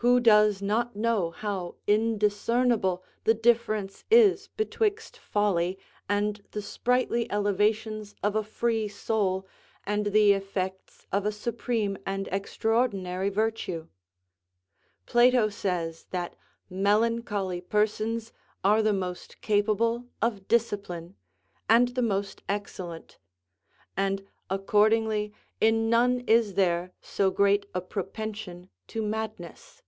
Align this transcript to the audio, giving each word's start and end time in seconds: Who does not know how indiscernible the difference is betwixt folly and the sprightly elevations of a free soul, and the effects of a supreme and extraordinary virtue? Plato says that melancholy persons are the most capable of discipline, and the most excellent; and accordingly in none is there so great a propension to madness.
Who 0.00 0.20
does 0.20 0.62
not 0.62 0.94
know 0.94 1.32
how 1.32 1.74
indiscernible 1.88 3.02
the 3.24 3.34
difference 3.34 4.04
is 4.12 4.46
betwixt 4.46 5.16
folly 5.18 5.76
and 6.08 6.40
the 6.52 6.62
sprightly 6.62 7.28
elevations 7.32 8.14
of 8.22 8.36
a 8.36 8.44
free 8.44 8.86
soul, 8.86 9.44
and 9.84 10.06
the 10.06 10.34
effects 10.34 11.08
of 11.10 11.26
a 11.26 11.32
supreme 11.32 11.98
and 12.06 12.28
extraordinary 12.30 13.28
virtue? 13.28 13.88
Plato 15.04 15.48
says 15.48 16.04
that 16.12 16.36
melancholy 16.70 17.60
persons 17.60 18.32
are 18.62 18.82
the 18.82 18.92
most 18.92 19.40
capable 19.40 20.04
of 20.22 20.46
discipline, 20.46 21.16
and 21.68 21.88
the 21.88 22.02
most 22.02 22.44
excellent; 22.48 23.18
and 23.96 24.24
accordingly 24.48 25.32
in 25.60 25.90
none 25.90 26.20
is 26.28 26.54
there 26.54 26.92
so 27.00 27.32
great 27.32 27.66
a 27.74 27.80
propension 27.80 28.70
to 28.86 29.02
madness. 29.02 29.82